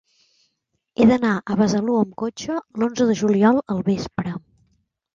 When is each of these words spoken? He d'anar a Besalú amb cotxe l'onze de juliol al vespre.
He 1.01 1.07
d'anar 1.11 1.33
a 1.35 1.59
Besalú 1.61 1.99
amb 2.05 2.17
cotxe 2.23 2.57
l'onze 2.57 3.11
de 3.13 3.21
juliol 3.23 3.65
al 3.75 3.89
vespre. 3.95 4.39